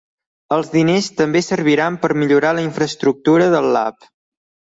[0.55, 4.09] Els diners també serviran per millorar la infraestructura del lab.